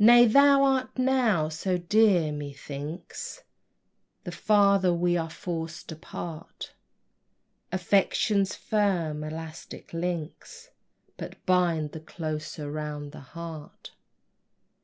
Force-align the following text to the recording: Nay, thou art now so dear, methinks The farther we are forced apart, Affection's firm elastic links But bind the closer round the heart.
Nay, 0.00 0.26
thou 0.26 0.62
art 0.62 0.96
now 0.96 1.48
so 1.48 1.76
dear, 1.76 2.30
methinks 2.30 3.42
The 4.22 4.30
farther 4.30 4.94
we 4.94 5.16
are 5.16 5.28
forced 5.28 5.90
apart, 5.90 6.72
Affection's 7.72 8.54
firm 8.54 9.24
elastic 9.24 9.92
links 9.92 10.70
But 11.16 11.44
bind 11.46 11.90
the 11.90 11.98
closer 11.98 12.70
round 12.70 13.10
the 13.10 13.18
heart. 13.34 13.90